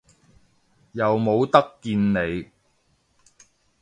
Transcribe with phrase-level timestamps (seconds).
[0.93, 2.49] 又冇得見你